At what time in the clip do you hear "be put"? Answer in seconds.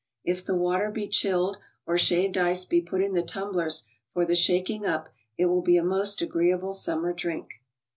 2.65-3.03